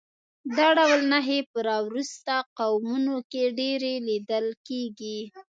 [0.57, 5.19] دا ډول نښې په راوروسته قومونو کې ډېرې لیدل کېږي